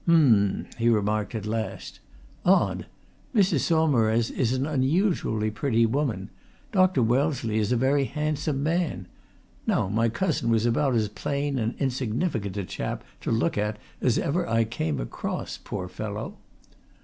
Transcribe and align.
"Um!" 0.07 0.65
he 0.79 0.89
remarked 0.89 1.35
at 1.35 1.45
last. 1.45 1.99
"Odd! 2.43 2.87
Mrs. 3.35 3.59
Saumarez 3.59 4.31
is 4.31 4.51
an 4.51 4.65
unusually 4.65 5.51
pretty 5.51 5.85
woman. 5.85 6.31
Dr. 6.71 7.03
Wellesley 7.03 7.59
is 7.59 7.71
a 7.71 7.75
very 7.77 8.05
handsome 8.05 8.63
man. 8.63 9.07
Now, 9.67 9.89
my 9.89 10.09
cousin 10.09 10.49
was 10.49 10.65
about 10.65 10.95
as 10.95 11.07
plain 11.07 11.59
and 11.59 11.75
insignificant 11.77 12.57
a 12.57 12.63
chap 12.63 13.03
to 13.19 13.29
look 13.31 13.59
at 13.59 13.77
as 14.01 14.17
ever 14.17 14.49
I 14.49 14.63
came 14.63 14.99
across 14.99 15.59
poor 15.63 15.87
fellow!" 15.87 16.37